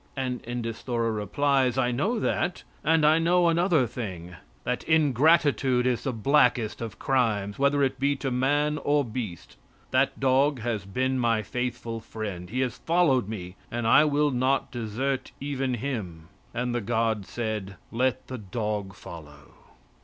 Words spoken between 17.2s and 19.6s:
said: "Let the dog follow."